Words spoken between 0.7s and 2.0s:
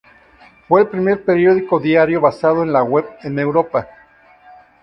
el primer periódico